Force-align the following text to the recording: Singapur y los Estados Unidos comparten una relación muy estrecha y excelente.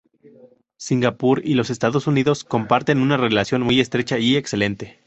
Singapur 0.77 1.43
y 1.45 1.53
los 1.53 1.69
Estados 1.69 2.07
Unidos 2.07 2.43
comparten 2.43 3.01
una 3.03 3.17
relación 3.17 3.61
muy 3.61 3.79
estrecha 3.79 4.17
y 4.17 4.35
excelente. 4.35 4.99